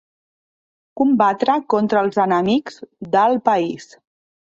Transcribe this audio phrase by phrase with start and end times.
[1.01, 2.83] Combatre contra els enemics
[3.19, 3.91] del país.